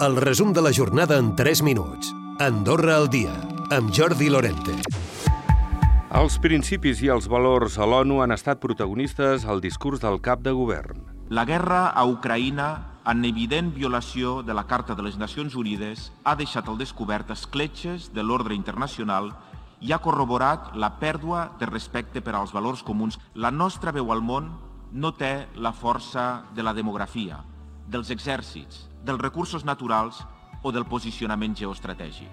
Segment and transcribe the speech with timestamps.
[0.00, 2.12] El resum de la jornada en 3 minuts.
[2.40, 3.30] Andorra al dia,
[3.70, 4.74] amb Jordi Lorente.
[6.10, 10.50] Els principis i els valors a l'ONU han estat protagonistes al discurs del cap de
[10.50, 10.98] govern.
[11.30, 12.68] La guerra a Ucraïna,
[13.06, 18.10] en evident violació de la Carta de les Nacions Unides, ha deixat al descobert escletxes
[18.12, 19.30] de l'ordre internacional
[19.78, 23.20] i ha corroborat la pèrdua de respecte per als valors comuns.
[23.34, 24.56] La nostra veu al món
[24.90, 27.44] no té la força de la demografia,
[27.86, 30.22] dels exèrcits, dels recursos naturals
[30.62, 32.30] o del posicionament geoestratègic,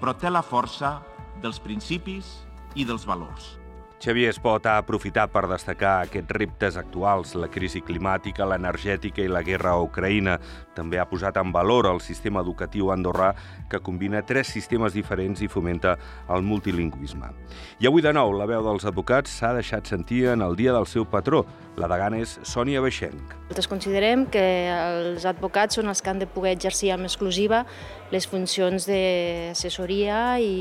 [0.00, 1.00] però té la força
[1.42, 2.40] dels principis
[2.74, 3.63] i dels valors.
[4.04, 9.40] Xavier Espot ha aprofitat per destacar aquests reptes actuals, la crisi climàtica, l'energètica i la
[9.40, 10.34] guerra a Ucraïna.
[10.76, 13.30] També ha posat en valor el sistema educatiu andorrà
[13.72, 15.96] que combina tres sistemes diferents i fomenta
[16.28, 17.32] el multilingüisme.
[17.80, 20.84] I avui de nou la veu dels advocats s'ha deixat sentir en el dia del
[20.84, 21.46] seu patró.
[21.80, 23.32] La degana és Sònia Beixenc.
[23.48, 27.64] Nosaltres considerem que els advocats són els que han de poder exercir amb exclusiva
[28.12, 30.52] les funcions d'assessoria i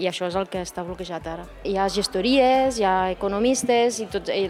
[0.00, 1.46] i això és el que està bloquejat ara.
[1.68, 4.48] Hi ha gestories, hi ha economistes i, tot, i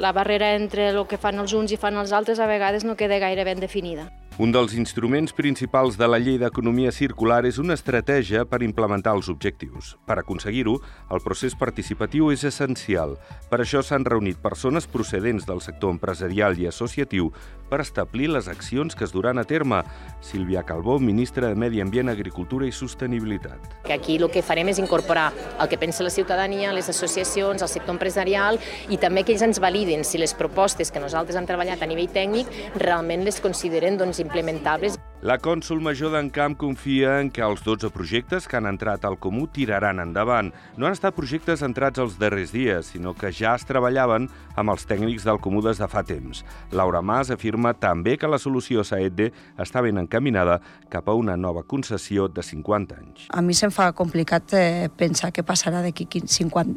[0.00, 2.96] la barrera entre el que fan els uns i fan els altres a vegades no
[2.96, 4.08] queda gaire ben definida.
[4.38, 9.28] Un dels instruments principals de la llei d'economia circular és una estratègia per implementar els
[9.28, 9.90] objectius.
[10.08, 10.78] Per aconseguir-ho,
[11.12, 13.18] el procés participatiu és essencial.
[13.50, 17.28] Per això s'han reunit persones procedents del sector empresarial i associatiu
[17.68, 19.82] per establir les accions que es duran a terme.
[20.24, 23.84] Sílvia Calbó, ministra de Medi Ambient, Agricultura i Sostenibilitat.
[23.84, 25.28] Que aquí el que farem és incorporar
[25.60, 28.56] el que pensa la ciutadania, les associacions, el sector empresarial
[28.88, 32.08] i també que ells ens validin si les propostes que nosaltres hem treballat a nivell
[32.12, 32.48] tècnic
[32.80, 34.98] realment les consideren doncs, implementables.
[35.22, 39.44] La cònsul major d'Encamp confia en que els 12 projectes que han entrat al comú
[39.46, 40.48] tiraran endavant.
[40.74, 44.26] No han estat projectes entrats els darrers dies, sinó que ja es treballaven
[44.58, 46.42] amb els tècnics del comú des de fa temps.
[46.74, 49.30] Laura Mas afirma també que la solució Saedde
[49.62, 50.58] està ben encaminada
[50.90, 53.30] cap a una nova concessió de 50 anys.
[53.30, 56.10] A mi se'm fa complicat eh, pensar què passarà d'aquí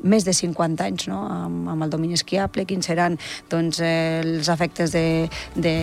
[0.05, 1.25] més de 50 anys no?
[1.25, 3.17] amb, amb el domini esquiable, quins seran
[3.49, 5.07] doncs, eh, els efectes de,
[5.57, 5.79] de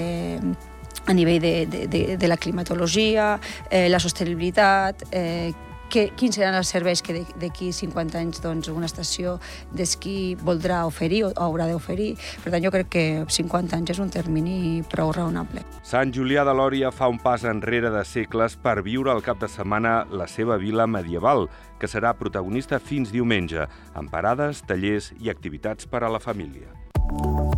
[1.06, 3.34] a nivell de, de, de, de la climatologia,
[3.70, 5.52] eh, la sostenibilitat, eh,
[5.92, 9.36] que, quins seran els serveis que d'aquí 50 anys doncs, una estació
[9.76, 12.14] d'esquí voldrà oferir o haurà d'oferir.
[12.44, 15.64] Per tant, jo crec que 50 anys és un termini prou raonable.
[15.84, 19.50] Sant Julià de Lòria fa un pas enrere de segles per viure al cap de
[19.52, 21.48] setmana la seva vila medieval,
[21.78, 23.66] que serà protagonista fins diumenge,
[23.98, 26.81] amb parades, tallers i activitats per a la família.